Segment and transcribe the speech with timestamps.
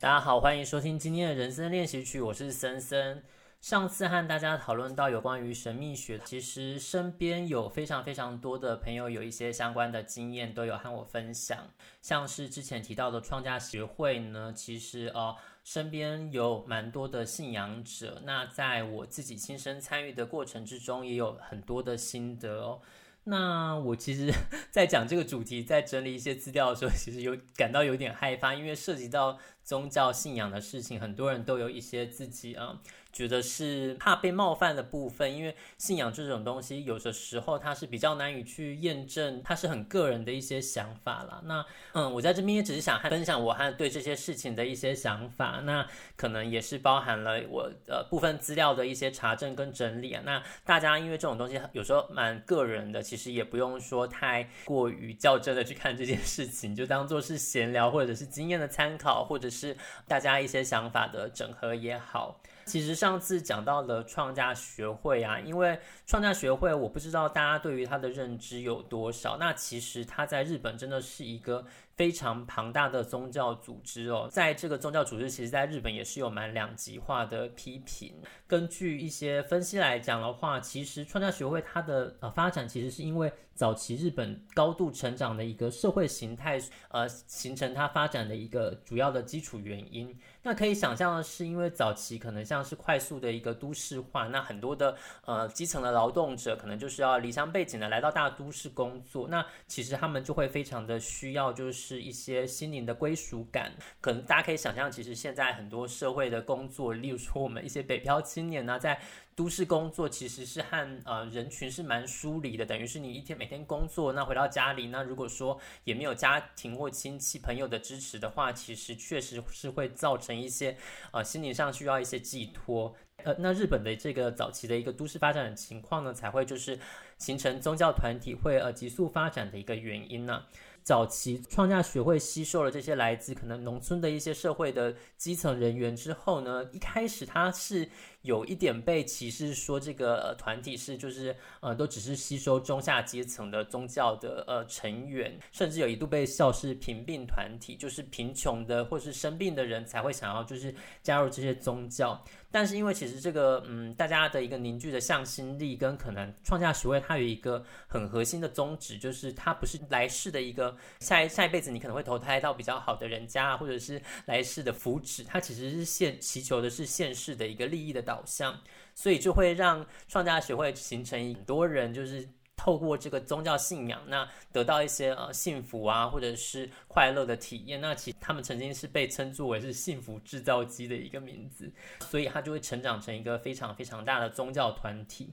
[0.00, 3.22] 大家好，欢迎收听今天的人生练习曲，我是森森。
[3.60, 11.68] 上次和大家讨论到有关于神秘学，其实身边有非常非常多的朋友有一些相关的经验，都有和我分享。
[12.00, 18.22] 像是之前提到的创价学会呢，其实哦，身边有蛮多的信仰者。
[18.24, 22.80] 那在我自己亲身参与的过程之中，也有很多的心得哦。
[23.24, 24.32] 那我其实，
[24.70, 32.80] 在讲这个主题，在整理一些资料的时候，其实有感到有点害怕，因为涉及到宗教信仰的事情，很多人都有一些自己啊。
[33.12, 41.40] 觉得是怕被冒犯的部分，因为信仰这种东西，有的时候它是比较难以去验证，它是很个人的一些想法啦。
[41.44, 50.22] 那嗯，我在这边也只是想分享我和对这些事情的一些想法，那可能也是包含了我呃部分资料的一些查证跟整理啊。
[50.24, 62.40] 那大家因为这种东西有时候蛮个人的，其实也不用说太过于较真的去看这件事情，就当做是闲聊或者是经验的参考，或者是大家一些想法的整合也好。
[62.70, 65.76] 其实上次讲到了创价学会啊，因为
[66.06, 69.36] 创价学会，我不知道大家对于它的认知有多少。
[69.38, 71.64] 那其实它在日本真的是一个
[72.00, 74.26] 非常庞大的宗教组织哦。
[74.32, 78.14] 在这个宗教组织，其实在日本也是有蛮两极化的批评。
[78.46, 90.18] 根据一些分析来讲的话，其实创价学会它的呃发展，其实是因为早期日本高度成长的一个社会形态，呃，形成它发展的一个主要的基础原因。
[90.42, 103.72] 那可以想象的是，因为早期可能像是快速的一个都市化，那很多的呃基层的劳动者可能就是要离乡背井的来到大都市工作，那其实他们就会非常的需要就是是一些心灵的归属感。
[104.00, 109.00] 可能大家可以想象，其实现在很多社会的工作，例如说我们一些北漂青年呢，在
[109.34, 120.76] 都市工作其实是和呃人群是蛮疏离的，等于是你一天每天工作，那回到家里，那如果说也没有家庭或亲戚朋友的支持的话，其实确实是会造成一些
[121.12, 122.94] 呃心理上需要一些寄托。
[123.22, 126.78] 呃，那日本的这个早期的一个都市发展的情况呢，才会就是
[127.18, 130.44] 形成宗教团体会呃急速发展的一个原因呢、
[130.82, 137.88] 早期创价学会吸收了这些来自可能农村的一些社会的基层人员之后呢，一开始他是。
[138.22, 152.22] 有一点被歧视，说这个呃团体是就是呃都只是吸收中下阶层的宗教的呃成员，甚至有一度被笑是贫病团体，就是贫穷的或是生病的人才会想要就是加入这些宗教。
[152.52, 168.09] 但是因为其实这个嗯大家的一个凝聚的向心力跟可能创价学会它有一个很核心的宗旨，就是它不是来世的一个下一下一辈子你可能会投胎到比较好的人家，或者是来世的福祉，它其实是现祈求的是现世的一个利益的。
[168.10, 168.60] 导向，
[168.94, 177.80] 所以就会让创价学会形成很多人，就是透过这个宗教信仰，那得到一些呃幸福啊，或者是快乐的体验。
[177.80, 181.72] 那其实他们曾经是被称作为是幸福制造机的一个名字，
[182.10, 185.32] 所以它就会成长成一个非常非常大的宗教团体。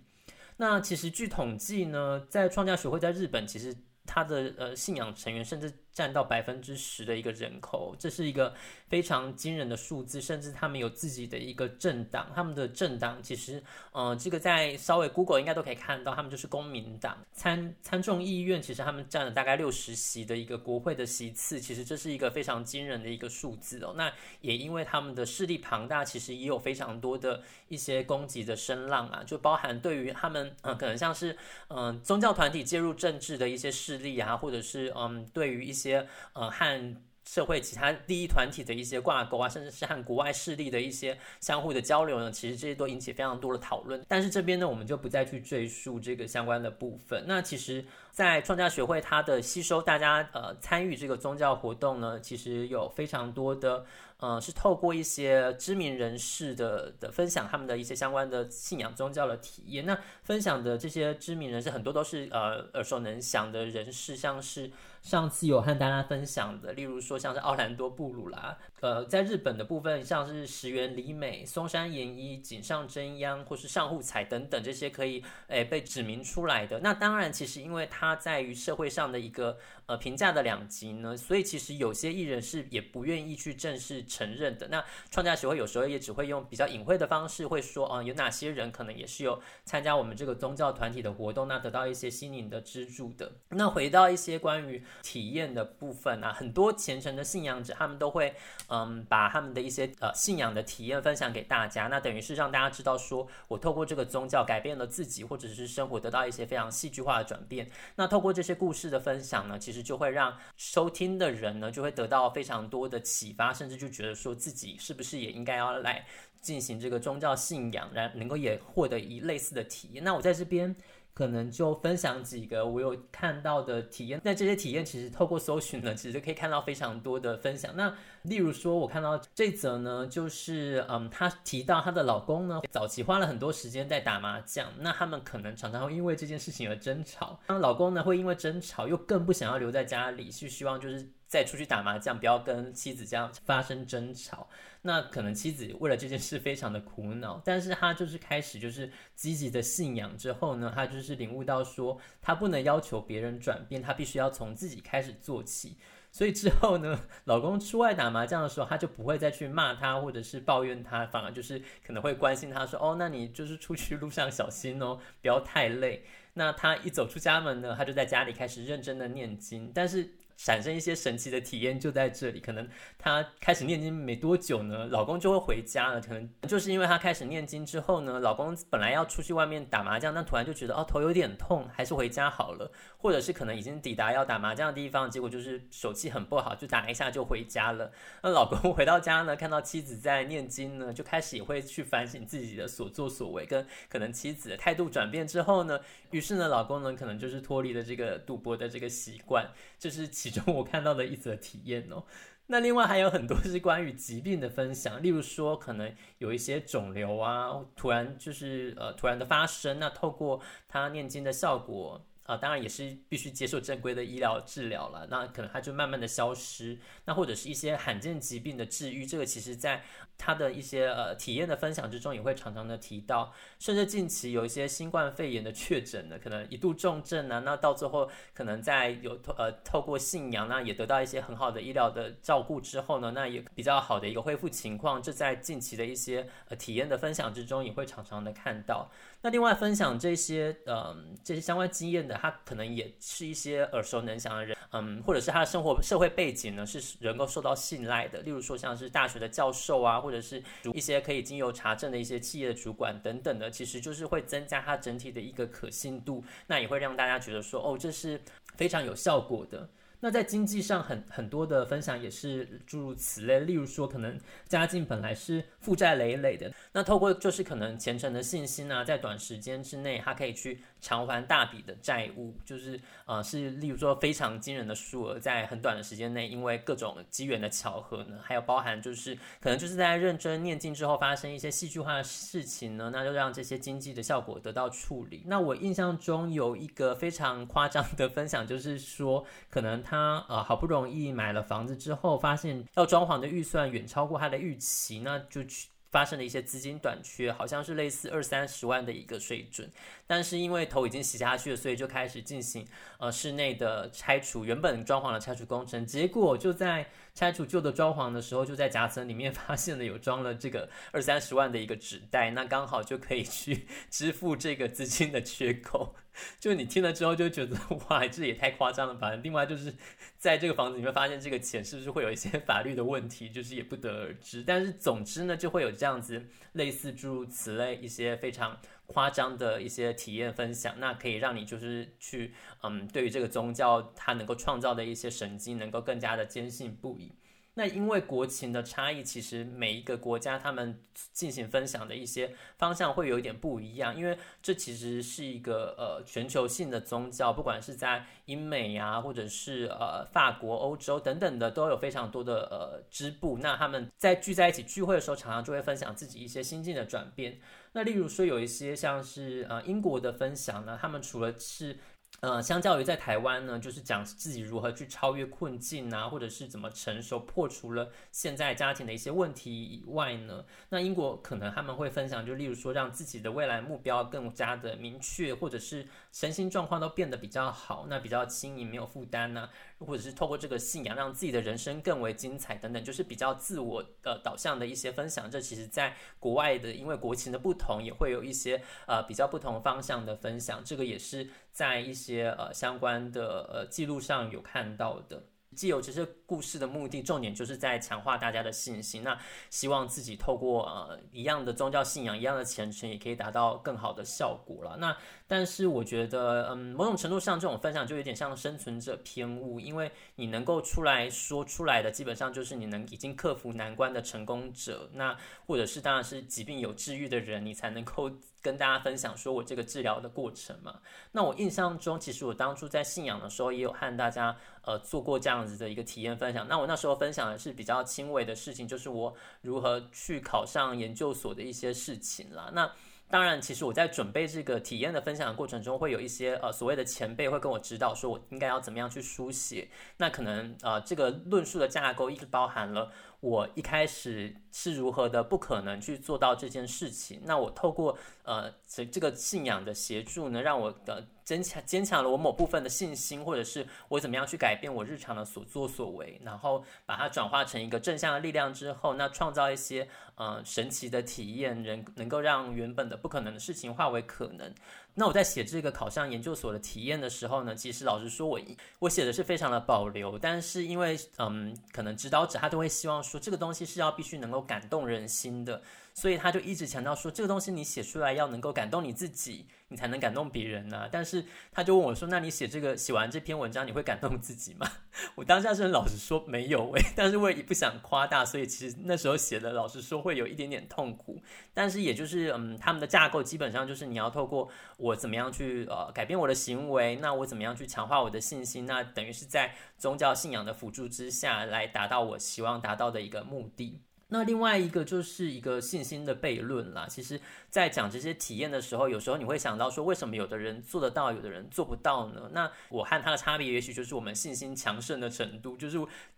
[0.57, 8.53] 那其实据统计呢，在创价学会在日本，其实它的呃信仰成员甚至占到百分之十的一个人口，这是一个
[8.87, 10.21] 非常惊人的数字。
[10.21, 13.63] 甚至他们有自己的一个政党，他们的政党其实，
[13.93, 17.17] 呃，这个在稍微 Google 应该都可以看到，他们就是公民党。
[17.33, 23.95] 参参众议院其实他们占了大概六十席的一个国会的席次，其实这是一个非常惊人的一个数字哦。
[23.97, 31.35] 那也因为他们的势力庞大，其实也有非常多的一些攻击的声浪啊，就包含对于他们，嗯、可能像是
[31.69, 35.86] 嗯、宗教团体介入政治的一些势力啊，或者是嗯、对于一些。
[35.87, 44.01] 些呃和社会其他利益团体的一些挂钩啊，甚至是和国外势力的一些相互的交流呢，其实这些都引起非常多的讨论。
[44.07, 47.25] 但是这边呢，我们就不再去赘述这个相关的部分。
[47.27, 53.85] 那其实，在创价学会它的吸收大家呃参与这个宗教活动呢，其实有非常多的。
[54.19, 59.85] 呃，是透过一些知名人士的的分享，他们的一些相关的信仰宗教的体验。
[59.85, 64.71] 那分享的这些知名人士，很多都是呃耳熟能详的人士，像是
[65.07, 76.81] 上次有和大家分享的，例如说像是奥兰多布鲁啦，呃，在日本的部分，像是石原里美、松山研一、井上真央或是上户彩等等这些可以诶被指明出来的。
[76.81, 79.57] 那当然，其实因为它在于社会上的一个
[79.87, 83.87] 呃评价的两极呢，所以其实有些艺人是也不愿意去正式。
[84.07, 84.67] 承认的。
[84.67, 93.31] 那创价学会有时候也只会用比较隐晦的方式会说啊，有哪些人可能也是有参加我们这个宗教团体的活动，那得到一些心灵的支柱的。
[93.49, 98.35] 那回到一些关于体验的部分啊，很多虔诚的信仰者他们都会
[98.67, 107.69] 嗯把他们的一些呃信仰的体验分享给大家，那等于是让大家知道说我透过这个宗教改变了自己或者是生活，得到一些非常戏剧化的转变。
[107.95, 116.05] 那透过这些故事的分享呢，其实就会让收听的人呢，就会得到非常多的启发，甚至就觉得说自己是不是也应该要来
[116.41, 120.03] 进行这个宗教信仰，然能够也获得一类似的体验。
[120.03, 120.75] 那我在这边。
[121.17, 124.21] 可能就分享几个我有看到的体验。
[124.23, 127.75] 那这些体验其实透过搜寻呢，其实可以看到非常多的分享。
[127.75, 127.91] 那
[128.21, 134.71] 例如说，我看到这则呢，就是嗯，她提到她的老公呢，早期花了很多时间在打麻将。
[134.77, 137.39] 那他们可能常常会因为这件事情而争吵。
[137.47, 141.09] 那老公呢，会因为争吵又更不想要留在家里，是希望就是。
[141.27, 144.49] 再出去打麻将，不要跟妻子这样发生争吵。
[144.83, 155.77] 那可能妻子为了这件事非常的苦恼，但是他就是开始就是积极的信仰之后呢，他就是领悟到说，他不能要求别人转变，他必须要从自己开始做起。
[156.09, 166.05] 所以之后呢，老公出外打麻将的时候，他就不会再去骂他或者是抱怨他，反而就是可能会关心他说，哦，那你就是出去路上小心哦，不要太累。
[166.35, 170.09] 那他一走出家门呢，他就在家里开始认真的念经，但是。
[170.37, 172.67] 产生一些神奇的体验就在这里，可能
[172.97, 175.99] 她开始念经没多久呢，老公就会回家了。
[175.99, 182.71] 可能就是因为她开始念经之后呢，老公本来要出去外面打麻将，但突然就觉得哦，头有点痛，还是回家好了。
[182.99, 187.91] 或者是可能已经抵达要打麻将的地方，结果就是手气很不好，就打一下就回家了。
[188.21, 195.79] 那老公回到家呢，看到妻子在念经呢，就开始也会去反省自己的所作所为，跟可能妻子的态度转变之后呢，
[196.11, 199.47] 于是呢，老公呢可能就是脱离了这个赌博的这个习惯，
[199.77, 200.07] 这是。
[200.07, 202.03] 其中我看到的一则体验哦，
[202.47, 212.05] 那另外还有很多是关于疾病的分享，例如说可能有一些肿瘤啊，突然就是呃突然的发生，那透过他念经的效果。
[212.27, 215.07] 啊，当然也是必须接受正规的医疗治疗了。
[215.09, 216.77] 那可能它就慢慢的消失。
[217.05, 219.81] 那或者是一些罕见疾病的治愈，这个其实在
[220.17, 223.33] 他的一些呃体验的分享之中，也会常常的提到。
[223.57, 235.01] 甚至近期有一些新冠肺炎的确诊呢，可能一度重症啊，那到最后可能在有透呃透过信仰，那也得到一些很好的医疗的照顾之后呢，那也比较好的一个恢复情况。
[235.01, 238.91] 这在近期的一些呃体验的分享之中，也会常常的看到。
[239.21, 248.19] 那另外分享这些，嗯，这些相关经验的，他可能也是一些耳熟能详的人，嗯，或者是他的生活社会背景呢，是能够受到信赖的。
[248.21, 250.41] 例如说像是大学的教授啊，或者是
[250.73, 256.23] 一些可以经由查证的一些企业的主管等等的，其实就是会增加他整体的一个可信度。
[256.47, 258.19] 那也会让大家觉得说，哦，这是
[258.55, 259.69] 非常有效果的。
[259.99, 264.15] 那在经济上很很多的分享也是诸如此类，例如说可能
[264.47, 285.23] 家境本来是负债累累的，那透过就是可能虔诚的信心啊，在短时间之内，他可以去偿还大笔的债务，就是呃是例如说非常惊人的数额，在很短的时间内，因为各种机缘的巧合呢，还有包含就是可能就是在认真念经之后发生一些戏剧化的事情呢，那就让这些经济的效果得到处理。
[285.27, 289.77] 那我印象中有一个非常夸张的分享，就是说可能。
[289.87, 299.71] 他呃好不容易买了房子之后，发现要装潢的预算远超过他的预期，那就去发生了一些资金短缺，好像是类似二三十万的一个水准。
[300.05, 302.67] 但是因为头已经洗下去了，所以就开始进行
[302.99, 305.85] 呃室内的拆除，原本装潢的拆除工程。
[305.85, 315.95] 结果就在拆除旧的装潢的时候，就在夹层里面 发现了有装了这个二三十万的一个纸袋，那刚好就可以去 支付这个资金的缺口。
[316.39, 317.57] 就你听了之后就觉得
[317.89, 319.11] 哇，这也太夸张了吧！
[319.15, 319.73] 另外就是
[320.17, 324.43] 在这个房子里面发现这个钱是不是会有一些 法律的问题，就是也不得而知。
[324.45, 332.33] 但是总之呢，就会有这样子类似诸如此类一些非常夸张的一些体验分享，那可以让你就是去
[332.63, 337.13] 嗯，对于这个宗教它能够创造的一些神迹，能够更加的坚信不疑。
[337.57, 340.79] 那因为国情的差异，其实每一个国家他们
[341.11, 343.97] 进行分享的一些方向会有一点不一样。
[343.97, 353.39] 因为这其实是一个呃全球性的宗教，不管是在英美呀，或者是呃法国、欧洲等等的，都有非常多的呃支部。
[353.41, 357.39] 那他们在聚在一起聚会的时候，常常就会分享自己一些心境的转变。
[357.71, 361.79] 那例如说有一些像是呃英国的分享呢，他们除了是
[362.21, 379.47] 呃，相较于在台湾呢，就是讲自己如何去超越困境啊，或者是怎么成熟破除了现在家庭的一些问题以外呢，那英国可能他们会分享，就例如说让自己的未来目标更加的明确，或者是身心状况都变得比较好，那比较轻盈没有负担呢，
[379.77, 385.29] 或者是透过这个信仰让自己的人生更为精彩等等，就是比较自我呃导向的一些分享。
[385.29, 390.63] 这其实在国外的，因为国情的不同，也会有一些呃比较不同方向的分享。
[390.65, 395.23] 这个也是在一些呃相关的呃记录上有看到的。
[395.55, 399.01] 既有这些故事的目的，重点就是在强化大家的信心。
[399.01, 399.17] 那
[399.49, 404.77] 希望自己透过呃一样的宗教信仰、一样的虔诚，也可以达到更好的效果了。
[404.77, 404.95] 那
[405.25, 418.11] 但是我觉得，嗯，某种程度上，这种分享就有点像生存者偏误，因为你能够出来说出来的，基本上就是你能已经克服难关的成功者，那或者是当然是疾病有治愈的人，你才能够
[418.47, 420.79] 跟大家分享说我这个治疗的过程嘛。
[421.11, 426.47] 那我印象中，其实我当初在信仰的时候，也有和大家呃做过这样子的一个体验分享。
[426.47, 432.49] 那我那时候分享的是比较轻微的事情，就是我如何去考上研究所的一些事情啦。
[432.53, 432.71] 那
[433.09, 439.69] 当然，其实我在准备这个体验的分享的过程中，会有一些呃所谓的前辈会跟我指导，说我应该要怎么样去书写。
[439.95, 447.21] 那可能呃这个论述的架构一直包含了我一开始是如何的不可能去做到这件事情。
[447.25, 451.07] 那我透过呃这这个信仰的协助呢，让我的。
[451.27, 464.55] 增强坚强了我某部分的信心，或者是我怎么样去改变我日常的所作所为，然后把它转化成一个正向的力量之后，那创造一些呃神奇的体验，人能够让原本的不可能的事情化为可能。
[464.99, 468.39] 那我在写这个考上研究所的体验的时候呢，其实老实说我
[468.79, 475.61] 我写的是非常的保留，但是因为嗯，可能指导者他都会希望说这个东西是要必须能够感动人心的。
[475.93, 484.69] 所以他就一直强调说，这个东西你写出来要能够感动你自己，你才能感动别人呢、但是他就问我说：“那你写这个写完这篇文章，你会感动自己吗？”
[485.15, 491.19] 我当下是很老实说没有诶， 但是我也不想夸大，所以其实那时候写的老实说会有一点点痛苦。
[491.51, 494.47] 但是也就是嗯，他们的架构基本上就是你要透过
[494.87, 503.81] 我怎么样去呃改变我的行为，那我怎么样去强化我的信心，那等于是在宗教信仰的辅助之下来达到我希望达到的一个目的。
[504.09, 506.87] 那另外一个就是一个信心的悖论啦。
[506.89, 512.29] 其实，在讲这些体验的时候，有时候你会想到说，为什么有的人做得到，有的人做不到呢？
[512.31, 515.57] 那我和他的差别，也许就是我们信心强盛的程度。
[515.57, 515.77] 就是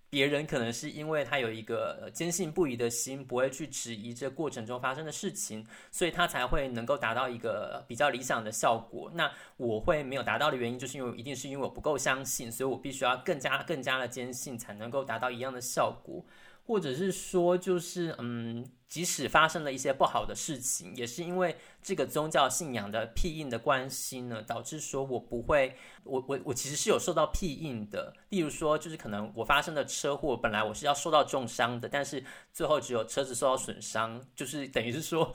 [0.10, 9.12] 别人可能是因为他有一个坚信不疑的心，不会去质疑这过程中发生的事情，所以他才会能够达到一个比较理想的效果。
[9.13, 16.25] 那我会没有达到的原因，就是因为一定是因为我不够相信，所以我必须要更加更加的坚信，才能够达到一样的效果。
[16.70, 28.14] 或者是说，就是嗯，即使发生了一些不好的事情，也是因为这个宗教信仰的庇应的关系呢，导致说我不会，我我我其实是有受到庇应的。
[28.30, 32.24] 例如说，就是可能我发生的车祸，本来我是要受到重伤的，但是
[32.54, 35.34] 最后只有车子受到损伤，就是等于是说。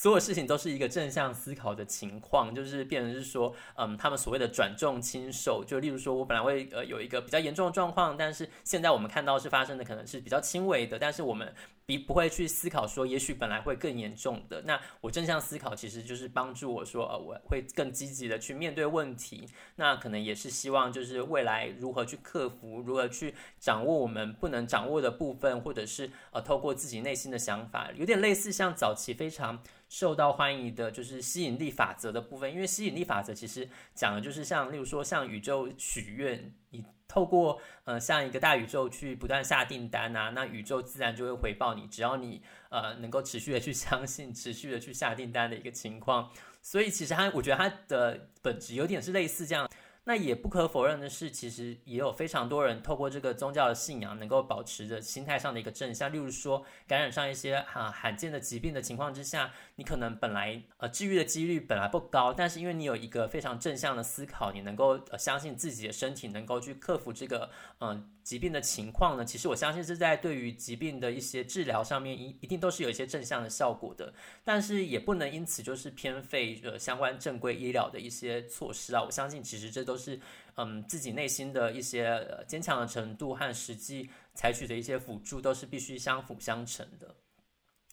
[0.00, 11.54] 所有事情都是一个正向思考的情况，就是变成是说，嗯，他们所谓的转重轻受，就例如说我本来会呃有一个比较严重的状况，但是现在我们看到是发生的可能是比较轻微的，但是我们
[11.90, 14.62] 比不会去思考说，也许本来会更严重的。
[14.62, 19.48] 那我正向思考其实就是帮助我说，呃，我会更积极的去面对问题。
[19.74, 29.60] 那可能也是希望就是未来如何去克服，如何去掌握我们不能掌握的部分，或者是呃透过自己内心的想法，有点类似像早期非常。
[29.88, 46.30] 受到欢迎的就是吸引力法则的部分，因为吸引力法则其实讲的就是像，例如说像宇宙许愿，你透过呃像一个大宇宙去不断下订单啊， 那宇宙自然就会回报你，只要你呃能够持续的去相信， 持续的去下订单的一个情况。
[46.62, 49.68] 所以其实它，我觉得它的本质有点是类似这样。
[50.04, 56.12] 那也不可否认的是，其实也有非常多人透过这个宗教的信仰，能够保持着心态上的一个正向。
[56.12, 68.10] 例如说，感染上一些啊罕见的疾病的情况之下，你可能本来呃治愈的几率本来不高，但是因为你有一个非常正向的思考，你能够呃相信自己的身体能够去克服这个嗯。
[68.22, 74.12] 疾病的情况呢，其实我相信是在对于疾病的一些治疗上面一一定都是有一些正向的效果的，
[74.44, 79.02] 但是也不能因此就是偏废呃相关正规医疗的一些措施啊。
[79.02, 80.20] 我相信其实这都是
[80.54, 87.14] 嗯自己内心的一些坚强的程度和实际采取的一些辅助都是必须相辅相成的。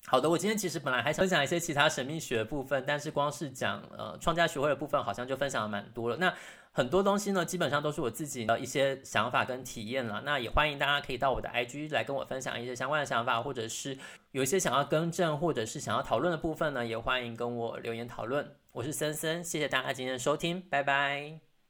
[0.10, 6.16] 好的，我今天其实本来还想讲一些其他神秘学部分，但是光是讲呃创价学会的部分好像就分享了蛮多了。
[6.16, 6.34] 那
[6.72, 10.22] 很多东西呢，基本上都是我自己的一些想法跟体验了。
[10.24, 13.98] 那也欢迎大家可以到我的 IG 来跟我分享一些相关的想法，或者是
[14.32, 18.56] 有一些想要更正，或者是想要讨论的部分呢，也欢迎跟我留言讨论。
[18.72, 21.47] 我是森森，谢谢大家今天的收听，拜拜。